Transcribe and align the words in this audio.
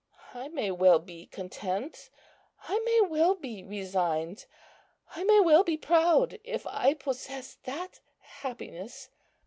I 0.33 0.47
may 0.47 0.71
well 0.71 0.97
be 0.97 1.27
content, 1.27 2.09
I 2.67 2.79
may 2.79 3.01
well 3.01 3.35
be 3.35 3.63
resigned, 3.63 4.47
I 5.15 5.23
may 5.23 5.39
well 5.39 5.63
be 5.63 5.77
proud, 5.77 6.39
if 6.43 6.65
I 6.65 6.95
possess 6.95 7.59
that 7.65 7.99
happiness. 8.19 9.09